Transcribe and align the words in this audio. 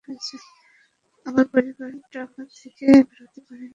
আমার 1.25 1.45
পরিবার 1.53 1.91
ট্রমা 2.11 2.43
থেকে 2.59 2.85
বেরোতে 3.09 3.39
পারেনি। 3.47 3.69